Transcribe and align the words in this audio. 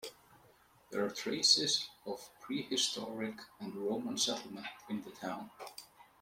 There 0.89 1.05
are 1.05 1.11
traces 1.11 1.87
of 2.07 2.31
prehistoric 2.41 3.35
and 3.59 3.75
Roman 3.75 4.17
settlement 4.17 4.65
in 4.89 5.03
the 5.03 5.11
town. 5.11 5.51